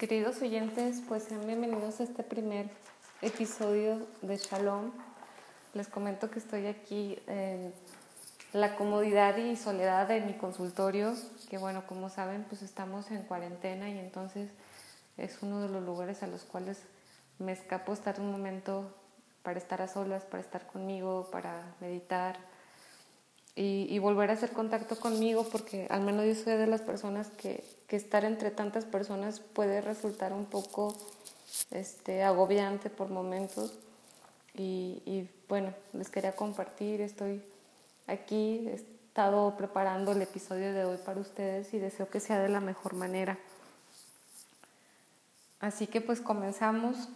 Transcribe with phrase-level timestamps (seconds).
[0.00, 2.70] Queridos oyentes, pues sean bienvenidos a este primer
[3.20, 4.92] episodio de Shalom.
[5.74, 7.74] Les comento que estoy aquí en
[8.54, 11.14] la comodidad y soledad de mi consultorio,
[11.50, 14.48] que bueno, como saben, pues estamos en cuarentena y entonces
[15.18, 16.78] es uno de los lugares a los cuales
[17.38, 18.96] me escapo estar un momento
[19.42, 22.38] para estar a solas, para estar conmigo, para meditar
[23.62, 27.62] y, volver a hacer contacto conmigo, porque al menos yo soy de las personas que,
[27.88, 30.96] que estar entre tantas personas puede resultar un poco
[31.70, 33.74] este, agobiante por momentos.
[34.54, 37.42] Y, y, bueno, les quería compartir, estoy
[38.06, 42.48] aquí, he estado preparando el episodio de hoy para ustedes y deseo que sea de
[42.48, 43.38] la mejor manera.
[45.60, 47.10] Así que pues comenzamos.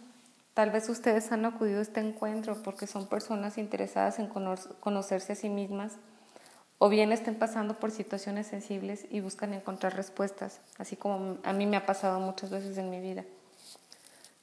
[0.53, 5.35] Tal vez ustedes han acudido a este encuentro porque son personas interesadas en conocerse a
[5.35, 5.93] sí mismas
[6.77, 11.65] o bien estén pasando por situaciones sensibles y buscan encontrar respuestas, así como a mí
[11.65, 13.23] me ha pasado muchas veces en mi vida.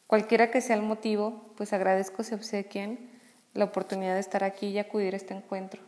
[0.06, 3.10] Cualquiera que sea el motivo, pues agradezco se obsequien
[3.54, 5.80] la oportunidad de estar aquí y acudir a este encuentro.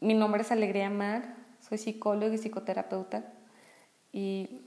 [0.00, 1.34] Mi nombre es Alegría Mar,
[1.68, 3.24] soy psicóloga y psicoterapeuta
[4.12, 4.62] y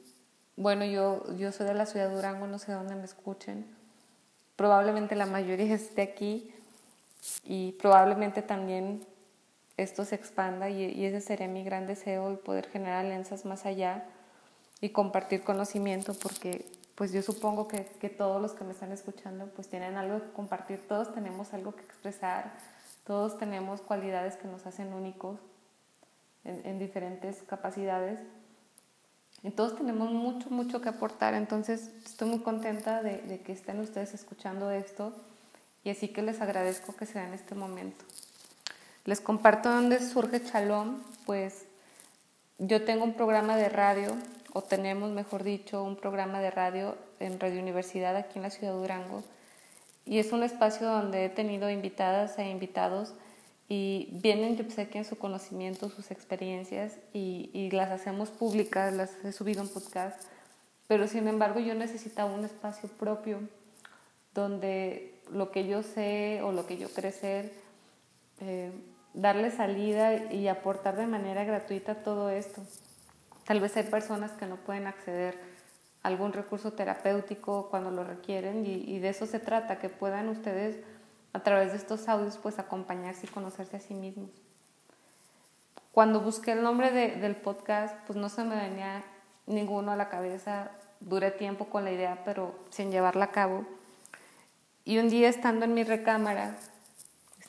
[0.55, 3.65] bueno, yo, yo soy de la ciudad de Durango, no sé dónde me escuchen.
[4.55, 6.53] Probablemente la mayoría esté aquí
[7.43, 9.05] y probablemente también
[9.83, 14.03] esto se expanda y, ese sería mi gran deseo, el poder generar alianzas más allá
[14.81, 19.47] y compartir conocimiento porque pues yo supongo que, que, todos los que me están escuchando
[19.55, 22.51] pues tienen algo que compartir, todos tenemos algo que expresar,
[23.05, 25.39] todos tenemos cualidades que nos hacen únicos
[26.43, 28.19] en, en diferentes capacidades
[29.43, 33.79] y todos tenemos mucho, mucho que aportar, entonces estoy muy contenta de, de que estén
[33.79, 35.13] ustedes escuchando esto
[35.85, 38.03] y así que les agradezco que sea en este momento.
[39.05, 41.65] Les comparto dónde surge Chalón, pues
[42.57, 44.15] yo tengo un programa de radio,
[44.53, 48.73] o tenemos, mejor dicho, un programa de radio en Radio Universidad aquí en la ciudad
[48.73, 49.23] de Durango,
[50.05, 53.13] y es un espacio donde he tenido invitadas e invitados
[53.69, 59.31] y vienen, que en su conocimiento, sus experiencias, y, y las hacemos públicas, las he
[59.31, 60.21] subido en podcast,
[60.87, 63.39] pero sin embargo yo necesitaba un espacio propio
[64.33, 67.53] donde lo que yo sé o lo que yo crecer
[68.39, 68.71] eh,
[69.13, 72.61] darle salida y aportar de manera gratuita todo esto.
[73.45, 75.37] Tal vez hay personas que no pueden acceder
[76.03, 80.77] a algún recurso terapéutico cuando lo requieren y, de eso se trata, que puedan ustedes
[81.33, 84.29] a través de estos audios pues acompañarse y conocerse a sí mismos.
[85.91, 89.03] Cuando busqué el nombre del podcast pues no se me venía
[89.47, 93.65] ninguno a la cabeza, duré tiempo con la idea pero sin llevarla a cabo.
[94.85, 96.55] Y un día estando en mi recámara,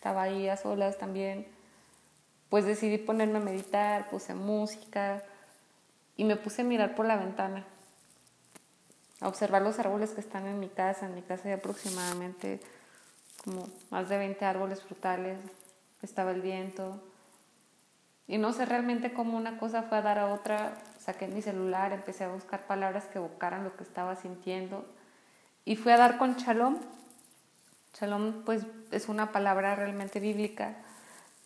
[0.01, 1.47] estaba ahí a solas también,
[2.49, 5.23] pues decidí ponerme a meditar, puse música
[6.17, 7.67] y me puse a mirar por la ventana,
[9.21, 11.05] a observar los árboles que están en mi casa.
[11.05, 12.61] En mi casa hay aproximadamente
[13.45, 15.39] como más de 20 árboles frutales,
[16.01, 16.99] estaba el viento.
[18.27, 21.93] Y no sé realmente cómo una cosa fue a dar a otra, saqué mi celular,
[21.93, 24.87] empecé a buscar palabras que evocaran lo que estaba sintiendo
[25.67, 26.79] y fui a dar con shalom,
[27.99, 30.77] Shalom pues es una palabra realmente bíblica,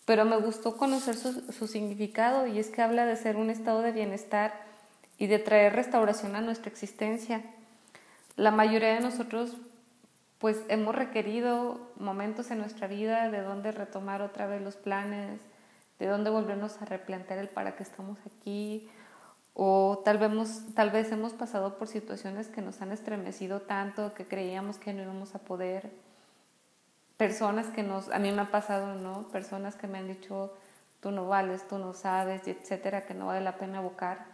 [0.05, 3.83] pero me gustó conocer su, su, significado y es que habla de ser un estado
[3.83, 4.53] de bienestar
[5.19, 7.43] y de traer restauración a nuestra existencia.
[8.37, 9.57] La mayoría de nosotros
[10.39, 15.41] pues hemos requerido momentos en nuestra vida de donde retomar otra vez los planes,
[15.99, 18.91] de dónde volvernos a replantear el para qué estamos aquí,
[19.55, 24.27] o tal vez, tal vez hemos pasado por situaciones que nos han estremecido tanto que
[24.27, 25.91] creíamos que no íbamos a poder
[27.17, 29.29] personas que nos, a mí me ha pasado, ¿no?
[29.29, 30.53] Personas que me han dicho,
[31.01, 34.27] tú no vales, tú no sabes, etcétera, que no vale la pena buscar.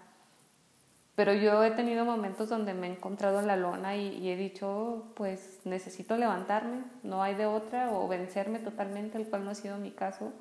[1.15, 5.05] Pero yo he tenido momentos donde me he encontrado en la lona y, he dicho,
[5.17, 9.77] pues necesito levantarme, no hay de otra, o vencerme totalmente, el cual no ha sido
[9.77, 10.33] mi caso.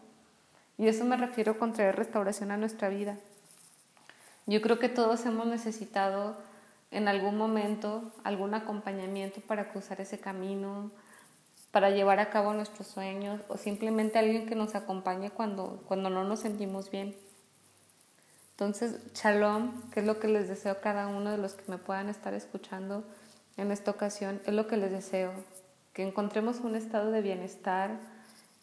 [0.77, 3.17] Y eso me refiero con traer restauración a nuestra vida.
[4.45, 6.37] Yo creo que todos hemos necesitado
[6.91, 10.91] en algún momento algún acompañamiento para cruzar ese camino,
[11.71, 16.23] para llevar a cabo nuestros sueños o simplemente alguien que nos acompañe cuando, cuando no
[16.23, 17.15] nos sentimos bien.
[18.51, 21.77] Entonces, shalom, que es lo que les deseo a cada uno de los que me
[21.77, 23.03] puedan estar escuchando
[23.55, 25.31] en esta ocasión, es lo que les deseo,
[25.93, 27.99] que encontremos un estado de bienestar,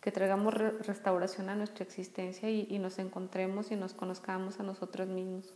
[0.01, 5.09] que traigamos restauración a nuestra existencia y, y nos encontremos y nos conozcamos a nosotros
[5.09, 5.47] mismos.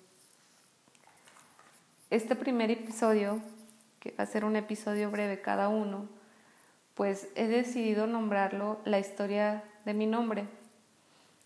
[2.09, 3.41] Este primer episodio,
[4.01, 6.09] que va a ser un episodio breve cada uno,
[6.95, 10.47] pues he decidido nombrarlo la historia de mi nombre.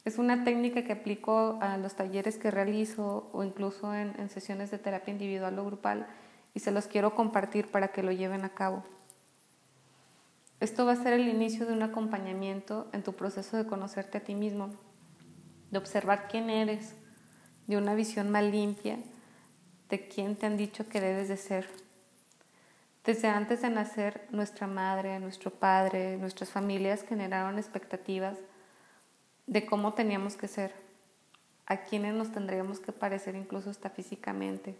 [0.04, 4.78] Es una técnica que aplico a los talleres que realizo o incluso en, sesiones de
[4.78, 6.06] terapia individual o grupal
[6.52, 8.84] y se los quiero compartir para que lo lleven a cabo.
[10.60, 14.24] Esto va a ser el inicio de un acompañamiento en tu proceso de conocerte a
[14.24, 14.70] ti mismo,
[15.70, 16.94] de observar quién eres,
[17.66, 18.98] de una visión más limpia
[19.88, 21.83] de quién te han dicho que debes de ser.
[23.04, 28.38] Desde antes de nacer, nuestra madre, nuestro padre, nuestras familias generaron expectativas
[29.46, 30.72] de cómo teníamos que ser,
[31.66, 34.74] a quienes nos tendríamos que parecer incluso hasta físicamente.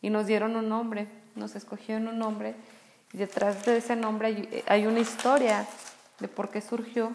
[0.00, 2.54] Y nos dieron un nombre, nos escogieron un nombre
[3.12, 5.66] y detrás de ese nombre hay una historia
[6.20, 7.12] de por qué surgió.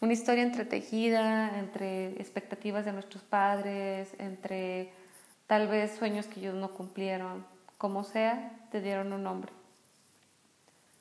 [0.00, 4.92] Una historia entretejida entre expectativas de nuestros padres, entre
[5.46, 7.44] tal vez sueños que ellos no cumplieron,
[7.80, 9.50] como sea, te dieron un nombre.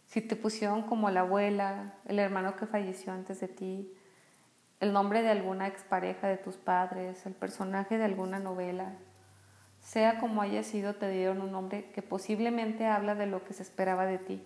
[0.05, 3.93] Si te pusieron como la abuela, el hermano que falleció antes de ti,
[4.79, 8.93] el nombre de alguna expareja de tus padres, el personaje de alguna novela,
[9.83, 13.63] sea como haya sido, te dieron un nombre que posiblemente habla de lo que se
[13.63, 14.41] esperaba de ti.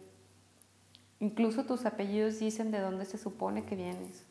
[1.20, 4.26] Incluso tus apellidos dicen de dónde se supone que vienes.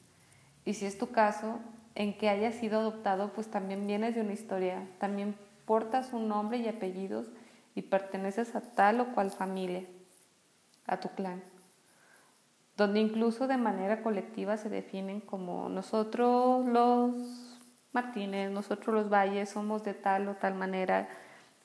[0.65, 1.61] Y si es tu caso,
[1.95, 6.59] en que hayas sido adoptado, pues también vienes de una historia, también portas un nombre
[6.59, 7.29] y apellidos
[7.75, 9.85] y perteneces a tal o cual familia,
[10.87, 11.43] a tu clan,
[12.77, 17.53] donde incluso de manera colectiva se definen como nosotros los
[17.93, 21.09] Martínez, nosotros los Valles somos de tal o tal manera,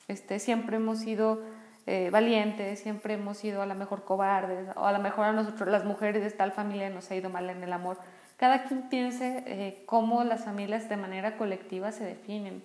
[0.08, 1.42] este, siempre hemos sido
[1.86, 5.70] eh, valientes, siempre hemos sido a lo mejor cobardes, o a lo mejor a nosotros
[5.70, 7.98] las mujeres de tal familia nos ha ido mal en el amor.
[8.36, 12.62] Cada quien piense eh, cómo las familias de manera colectiva se definen.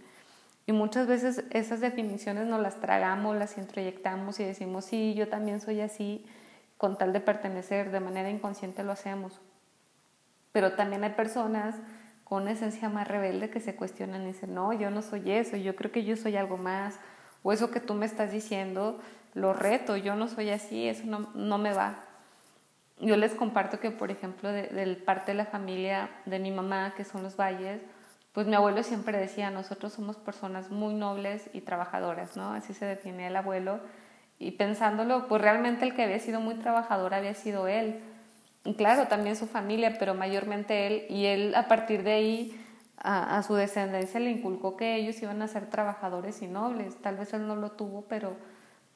[0.66, 5.60] Y muchas veces esas definiciones nos las tragamos, las introyectamos y decimos, sí, yo también
[5.60, 6.26] soy así,
[6.78, 9.42] con tal de pertenecer, de manera inconsciente lo hacemos.
[10.54, 11.76] Pero también hay personas
[12.24, 15.58] con una esencia más rebelde que se cuestionan y dicen, no, yo no soy eso,
[15.58, 16.98] yo creo que yo soy algo más,
[17.42, 19.00] o eso que tú me estás diciendo,
[19.34, 22.06] lo reto, yo no soy así, eso no, no me va.
[23.00, 26.94] Yo les comparto que, por ejemplo, de, de parte de la familia de mi mamá,
[26.96, 27.82] que son los valles,
[28.34, 32.52] pues mi abuelo siempre decía, nosotros somos personas muy nobles y trabajadoras, ¿no?
[32.54, 33.80] Así se define el abuelo.
[34.40, 38.00] Y pensándolo, pues realmente el que había sido muy trabajador había sido él.
[38.66, 41.06] Y claro, también su familia, pero mayormente él.
[41.10, 42.66] Y él a partir de ahí
[42.98, 47.00] a, a, su descendencia le inculcó que ellos iban a ser trabajadores y nobles.
[47.04, 48.36] Tal vez él no lo tuvo, pero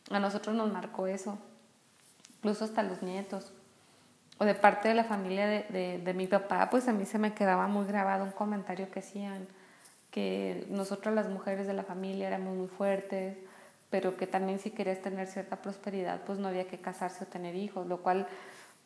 [0.10, 1.38] a nosotros nos marcó eso.
[2.38, 3.54] Incluso hasta los nietos
[4.40, 7.34] o de parte de la familia de, de, mi papá, pues a mí se me
[7.34, 9.48] quedaba muy grabado un comentario que hacían,
[10.12, 13.38] que nosotros las mujeres de la familia éramos muy fuertes,
[13.90, 17.56] pero que también si querías tener cierta prosperidad, pues no había que casarse o tener
[17.56, 18.28] hijos, lo cual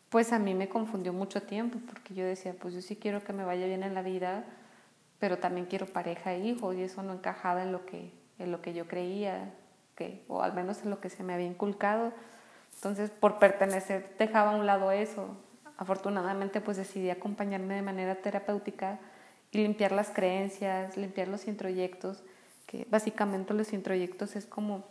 [0.09, 3.31] pues a mí me confundió mucho tiempo, porque yo decía, pues yo sí quiero que
[3.31, 4.43] me vaya bien en la vida,
[5.19, 8.61] pero también quiero pareja e hijos, y eso no encajaba en lo que, en lo
[8.61, 9.53] que yo creía,
[9.95, 12.11] que, o al menos en lo que se me había inculcado.
[12.81, 15.37] Entonces, por pertenecer, dejaba a un lado eso.
[15.77, 18.97] Afortunadamente, pues decidí acompañarme de manera terapéutica
[19.51, 22.23] y limpiar las creencias, limpiar los introyectos,
[22.65, 24.83] que básicamente los introyectos es como,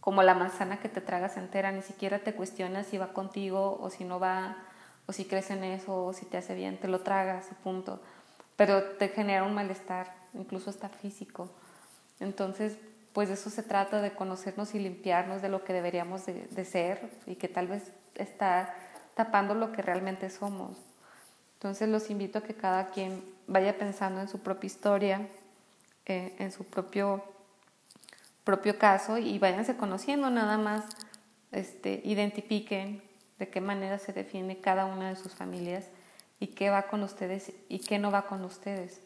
[0.00, 3.88] como la manzana que te tragas entera, ni siquiera te cuestionas si va contigo o
[3.88, 4.58] si no va,
[5.06, 8.02] o si crees en eso, o si te hace bien, te lo tragas y punto.
[8.56, 11.48] Pero te genera un malestar, incluso hasta físico.
[12.18, 12.76] Entonces,
[13.20, 17.10] pues de eso se trata, de conocernos y limpiarnos de lo que deberíamos de, ser
[17.26, 18.74] y que tal vez está
[19.14, 20.78] tapando lo que realmente somos.
[21.58, 25.28] Entonces los invito a que cada quien vaya pensando en su propia historia,
[26.06, 27.22] eh, en su propio,
[28.42, 30.86] propio caso y váyanse conociendo nada más,
[31.52, 33.02] este, identifiquen
[33.38, 35.84] de qué manera se define cada una de sus familias
[36.38, 39.02] y qué va con ustedes y qué no va con ustedes.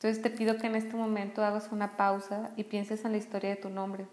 [0.00, 3.50] Entonces te pido que en este momento hagas una pausa y pienses en la historia
[3.50, 4.06] de tu nombre.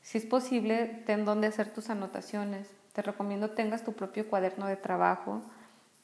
[0.00, 2.70] Si es posible, ten donde hacer tus anotaciones.
[2.94, 5.42] Te recomiendo tengas tu propio cuaderno de trabajo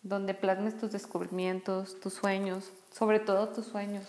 [0.02, 4.04] donde plasmes tus descubrimientos, tus sueños, sobre todo tus sueños.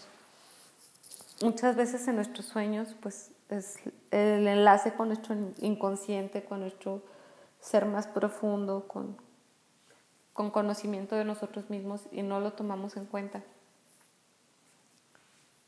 [1.41, 3.77] Muchas veces en nuestros sueños, pues es
[4.11, 7.01] el enlace con nuestro inconsciente, con nuestro
[7.61, 9.15] ser más profundo, con,
[10.33, 13.41] con conocimiento de nosotros mismos y no lo tomamos en cuenta.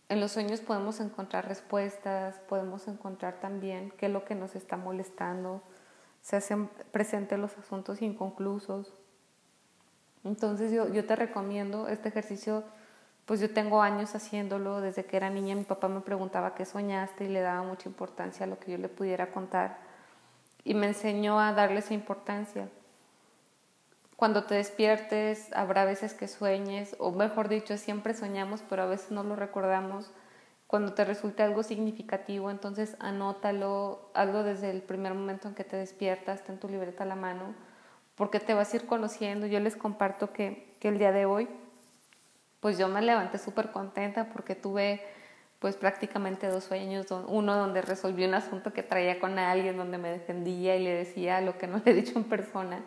[0.09, 4.75] En los sueños podemos encontrar respuestas, podemos encontrar también qué es lo que nos está
[4.75, 5.61] molestando,
[6.21, 8.91] se hacen presentes los asuntos inconclusos.
[10.23, 12.63] Entonces yo, yo te recomiendo este ejercicio,
[13.25, 17.25] pues yo tengo años haciéndolo, desde que era niña mi papá me preguntaba qué soñaste
[17.25, 19.77] y le daba mucha importancia a lo que yo le pudiera contar
[20.63, 22.67] y me enseñó a darle esa importancia.
[24.19, 29.11] Cuando te despiertes, habrá veces que sueñes, o mejor dicho, siempre soñamos, pero a veces
[29.11, 30.11] no lo recordamos,
[30.67, 35.77] Cuando te resulte algo significativo, entonces anótalo, hazlo desde el primer momento en que te
[35.77, 37.55] despiertas, ten tu libreta a la mano,
[38.15, 39.47] porque te vas a ir conociendo.
[39.47, 41.47] Yo les comparto que, que el día de hoy,
[42.59, 45.01] pues yo me levanté súper contenta porque tuve
[45.59, 50.11] pues prácticamente dos sueños, uno donde resolví un asunto que traía con alguien, donde me
[50.11, 52.83] defendía y le decía lo que no le he dicho en persona.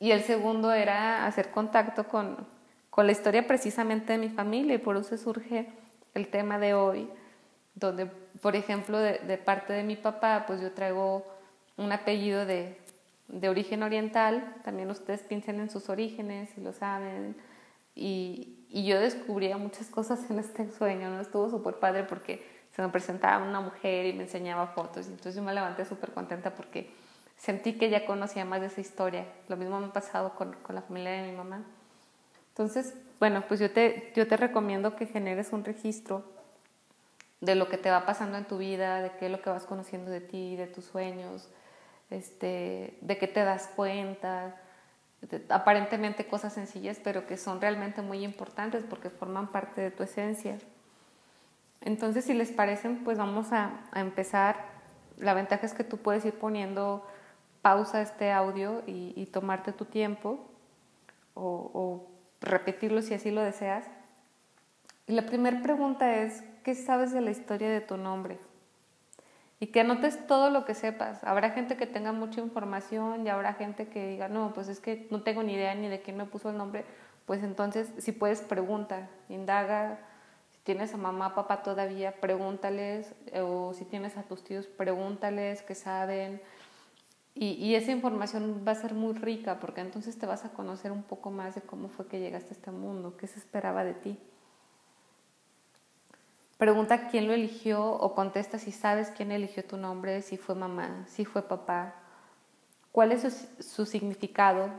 [0.00, 2.46] Y el segundo era hacer contacto con,
[2.90, 5.68] con la historia precisamente de mi familia y por eso surge
[6.14, 7.08] el tema de hoy,
[7.74, 11.24] donde, por ejemplo, de, de parte de mi papá, pues yo traigo
[11.76, 12.78] un apellido de,
[13.28, 17.36] de origen oriental, también ustedes piensen en sus orígenes, si lo saben,
[17.94, 21.20] y, y yo descubría muchas cosas en este sueño, ¿no?
[21.20, 25.06] Estuvo súper padre porque se me presentaba una mujer y me enseñaba fotos.
[25.06, 26.90] Y entonces yo me levanté súper contenta porque
[27.38, 29.26] sentí que ya conocía más de esa historia.
[29.48, 31.64] Lo mismo me ha pasado con, con, la familia de mi mamá.
[32.50, 36.24] Entonces, bueno, pues yo te, yo te recomiendo que generes un registro
[37.40, 39.64] de lo que te va pasando en tu vida, de qué es lo que vas
[39.64, 41.48] conociendo de ti, de tus sueños,
[42.10, 44.56] este, de qué te das cuenta,
[45.48, 50.58] aparentemente cosas sencillas, pero que son realmente muy importantes porque forman parte de tu esencia.
[51.80, 54.78] Entonces, si les parecen, pues vamos a, empezar.
[55.16, 57.06] La ventaja es que tú puedes ir poniendo
[57.62, 60.38] pausa este audio y, tomarte tu tiempo
[61.34, 62.06] o, o,
[62.40, 63.84] repetirlo si así lo deseas.
[65.06, 68.38] Y la primera pregunta es, ¿qué sabes de la historia de tu nombre?
[69.60, 71.24] y que anotes todo lo que sepas.
[71.24, 75.08] Habrá gente que tenga mucha información y habrá gente que diga, no, pues es que
[75.10, 76.84] no tengo ni idea ni de quién me puso el nombre.
[77.26, 79.98] Pues entonces, si puedes, pregunta, indaga.
[80.52, 83.14] Si tienes a mamá, papá todavía, pregúntales.
[83.34, 86.40] O si tienes a tus tíos, pregúntales qué saben.
[87.40, 91.04] Y, esa información va a ser muy rica porque entonces te vas a conocer un
[91.04, 94.18] poco más de cómo fue que llegaste a este mundo, qué se esperaba de ti.
[96.56, 101.04] Pregunta quién lo eligió o contesta si sabes quién eligió tu nombre, si fue mamá,
[101.06, 101.94] si fue papá.
[102.90, 104.70] ¿Cuál es su, significado?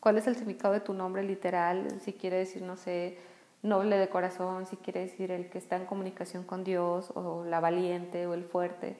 [0.00, 2.00] ¿Cuál es el significado de tu nombre literal?
[2.00, 3.16] Si quiere decir, no sé,
[3.62, 7.60] noble de corazón, si quiere decir el que está en comunicación con Dios, o la
[7.60, 8.96] valiente, o el fuerte.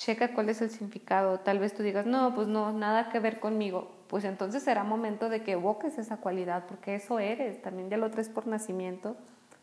[0.00, 1.40] Checa cuál es el significado.
[1.40, 3.90] Tal vez tú digas, no, pues no, nada que ver conmigo.
[4.08, 7.60] Pues entonces será momento de que evoques esa cualidad, porque eso eres.
[7.60, 9.14] También ya lo traes por nacimiento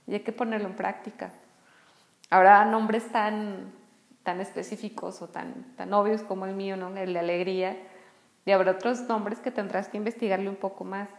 [0.06, 1.32] y hay que ponerlo en práctica.
[2.30, 3.72] Habrá nombres tan,
[4.22, 6.96] tan específicos o tan, tan obvios como el mío, ¿no?
[6.96, 7.76] el de alegría,
[8.46, 11.10] y habrá otros nombres que tendrás que investigarle un poco más.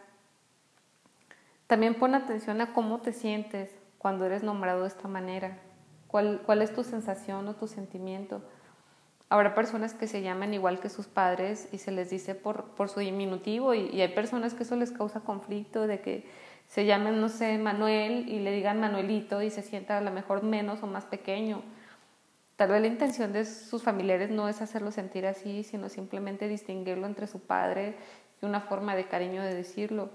[1.66, 5.58] También pon atención a cómo te sientes cuando eres nombrado de esta manera,
[6.06, 8.42] cuál, cuál es tu sensación o tu sentimiento.
[9.30, 12.88] Habrá personas que se llaman igual que sus padres y se les dice por, por
[12.88, 16.26] su diminutivo y, y hay personas que eso les causa conflicto de que
[16.66, 20.42] se llamen, no sé, Manuel y le digan Manuelito y se sienta a lo mejor
[20.42, 21.62] menos o más pequeño.
[22.56, 27.06] Tal vez la intención de sus familiares no es hacerlo sentir así, sino simplemente distinguirlo
[27.06, 27.94] entre su padre
[28.42, 30.10] y una forma de cariño de decirlo.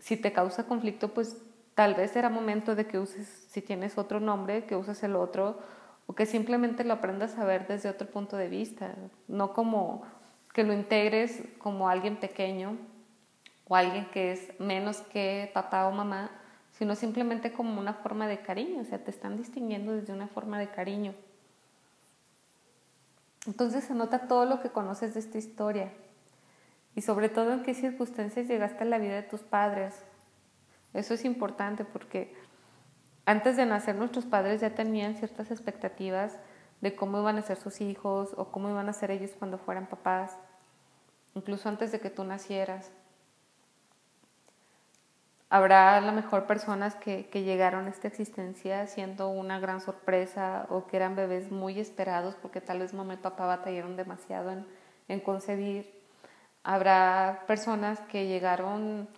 [0.00, 1.40] Si te causa conflicto, pues
[1.74, 5.60] tal vez será momento de que uses, si tienes otro nombre, que uses el otro,
[6.06, 8.94] o que simplemente lo aprendas a ver desde otro punto de vista,
[9.28, 10.02] no como
[10.52, 12.76] que lo integres como alguien pequeño
[13.66, 16.30] o alguien que es menos que papá o mamá,
[16.72, 20.58] sino simplemente como una forma de cariño, o sea, te están distinguiendo desde una forma
[20.58, 21.14] de cariño.
[23.46, 25.92] Entonces anota todo lo que conoces de esta historia
[26.94, 29.94] y sobre todo en qué circunstancias llegaste a la vida de tus padres.
[30.92, 32.34] Eso es importante porque
[33.26, 36.38] antes de nacer nuestros padres ya tenían ciertas expectativas
[36.80, 39.86] de cómo iban a ser sus hijos o cómo iban a ser ellos cuando fueran
[39.86, 40.36] papás,
[41.34, 42.90] incluso antes de que tú nacieras.
[45.48, 50.66] Habrá a lo mejor personas que, que, llegaron a esta existencia siendo una gran sorpresa
[50.68, 54.66] o que eran bebés muy esperados porque tal vez mamá y papá batallaron demasiado en,
[55.08, 55.90] en concebir.
[56.64, 59.08] Habrá personas que llegaron,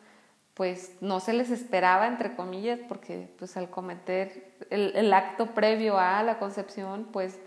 [0.57, 5.99] pues no se les esperaba, entre comillas, porque pues al cometer el, el acto previo
[5.99, 7.39] a la concepción, pues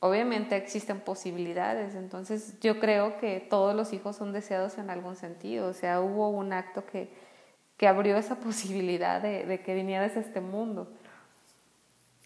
[0.00, 1.94] obviamente existen posibilidades.
[1.94, 5.68] Entonces yo creo que todos los hijos son deseados en algún sentido.
[5.68, 7.08] O sea, hubo un acto que
[7.76, 10.88] que abrió esa posibilidad de, que vinieras a este mundo.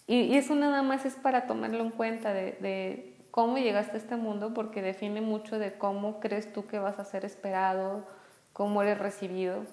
[0.07, 4.55] Y, eso nada más es para tomarlo en cuenta de, cómo llegaste a este mundo,
[4.55, 8.07] porque define mucho de cómo crees tú que vas a ser esperado,
[8.53, 9.65] cómo eres recibido.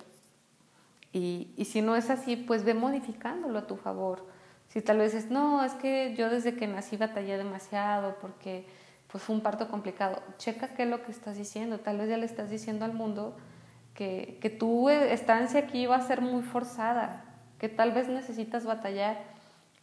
[1.18, 4.26] Y, si no es así, pues ve modificándolo a tu favor.
[4.68, 8.66] Si tal vez es, no, es que yo desde que nací batallé demasiado porque
[9.08, 11.80] pues fue un parto complicado, checa qué es lo que estás diciendo.
[11.80, 13.38] Tal vez ya le estás diciendo al mundo
[13.94, 17.24] que, que tu estancia aquí va a ser muy forzada,
[17.60, 19.24] que tal vez necesitas batallar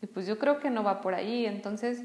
[0.02, 1.46] Y pues yo creo que no va por ahí.
[1.46, 2.02] Entonces,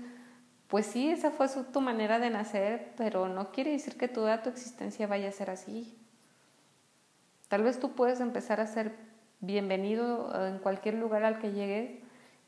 [0.70, 4.50] pues sí, esa fue tu manera de nacer, pero no quiere decir que toda tu
[4.50, 5.98] existencia vaya a ser así.
[7.50, 9.08] Tal vez tú puedes empezar a ser
[9.40, 11.92] bienvenido en cualquier lugar al que llegues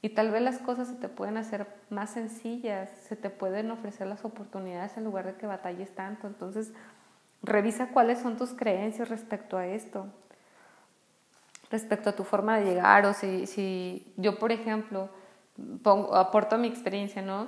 [0.01, 4.07] y tal vez las cosas se te pueden hacer más sencillas, se te pueden ofrecer
[4.07, 6.27] las oportunidades en lugar de que batalles tanto.
[6.27, 6.71] Entonces,
[7.43, 10.07] revisa cuáles son tus creencias respecto a esto,
[11.69, 15.09] respecto a tu forma de llegar o si, si yo, por ejemplo,
[15.83, 17.47] pongo, aporto mi experiencia, ¿no?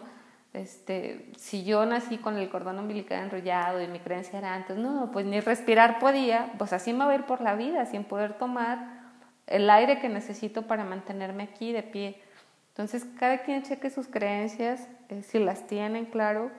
[0.53, 5.10] Este, si yo nací con el cordón umbilical enrollado y mi creencia era antes, no,
[5.13, 8.33] pues ni respirar podía, pues así me voy a ir por la vida sin poder
[8.33, 9.00] tomar
[9.48, 12.21] el aire que necesito para mantenerme aquí de pie.
[12.69, 16.51] Entonces, cada quien cheque sus creencias, eh, si las tienen, claro,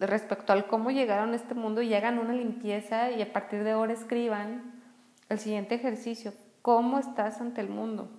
[0.00, 3.72] respecto al cómo llegaron a este mundo y hagan una limpieza y a partir de
[3.72, 4.82] ahora escriban
[5.28, 6.32] el siguiente ejercicio,
[6.62, 8.10] ¿cómo estás ante el mundo?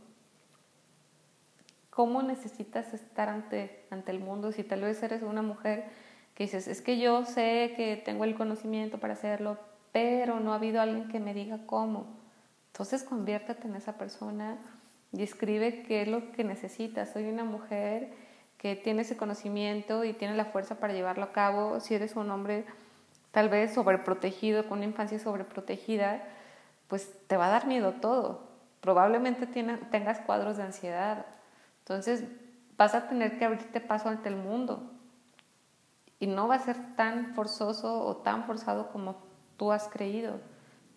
[1.89, 4.51] ¿Cómo necesitas estar ante, ante el mundo?
[4.51, 5.85] Si tal vez eres una mujer
[6.33, 9.57] que dices, es que yo sé que tengo el conocimiento para hacerlo,
[9.93, 12.24] pero no ha habido alguien que me diga cómo.
[12.75, 14.57] Entonces conviértate en esa persona
[15.13, 17.13] y escribe qué es lo que necesitas.
[17.13, 18.11] Soy una mujer
[18.57, 21.79] que tiene ese conocimiento y tiene la fuerza para llevarlo a cabo.
[21.79, 22.65] Si eres un hombre
[23.31, 26.21] tal vez sobreprotegido, con una infancia sobreprotegida,
[26.89, 28.41] pues te va a dar miedo todo.
[28.81, 31.25] Probablemente tengas cuadros de ansiedad.
[31.79, 32.25] Entonces
[32.75, 34.91] vas a tener que abrirte paso ante el mundo.
[36.19, 39.15] Y no va a ser tan forzoso o tan forzado como
[39.55, 40.41] tú has creído.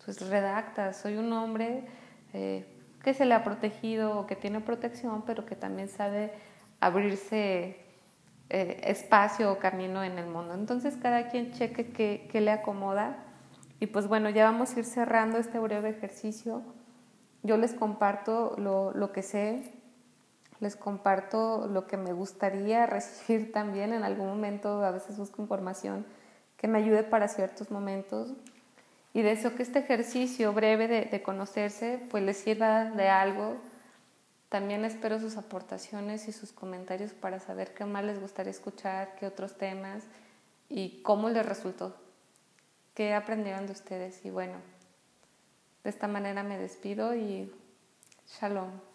[0.08, 1.84] Entonces redacta, soy un hombre
[2.32, 2.64] eh,
[3.04, 6.32] que se le ha protegido o que tiene protección, pero que también sabe
[6.80, 7.76] abrirse
[8.48, 10.54] eh, espacio o camino en el mundo.
[10.54, 13.18] Entonces cada quien cheque qué, le acomoda.
[13.80, 16.62] Y pues bueno, ya vamos a ir cerrando este breve ejercicio.
[17.42, 19.74] Yo les comparto lo, lo que sé,
[20.58, 26.06] les comparto lo que me gustaría recibir también en algún momento, a veces busco información
[26.56, 28.32] que me ayude para ciertos momentos.
[29.14, 33.56] Y deseo que este ejercicio breve de, conocerse pues les sirva de algo.
[34.48, 39.26] También espero sus aportaciones y sus comentarios para saber qué más les gustaría escuchar, qué
[39.26, 40.04] otros temas
[40.68, 41.96] y cómo les resultó,
[42.94, 44.24] qué aprendieron de ustedes.
[44.24, 44.56] Y bueno,
[45.84, 47.52] de esta manera me despido y
[48.38, 48.87] shalom.